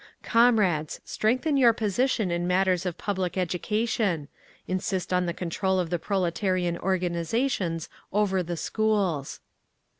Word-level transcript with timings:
"Comrades, 0.23 0.99
strengthen 1.05 1.57
your 1.57 1.73
position 1.73 2.31
in 2.31 2.47
matters 2.47 2.87
of 2.87 2.97
public 2.97 3.37
education, 3.37 4.29
insist 4.67 5.13
on 5.13 5.27
the 5.27 5.31
control 5.31 5.77
of 5.79 5.91
the 5.91 5.99
proletarian 5.99 6.75
organisations 6.79 7.87
over 8.11 8.41
the 8.41 8.57
schools." 8.57 9.41